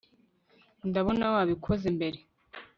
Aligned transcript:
ndabona 0.89 1.23
wabikoze 1.35 1.85
mbere 1.97 2.19